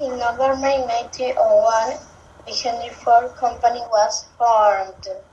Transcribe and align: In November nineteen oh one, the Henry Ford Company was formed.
In 0.00 0.18
November 0.18 0.86
nineteen 0.86 1.34
oh 1.38 1.62
one, 1.62 1.98
the 2.46 2.54
Henry 2.54 2.90
Ford 2.90 3.34
Company 3.36 3.80
was 3.90 4.26
formed. 4.38 5.22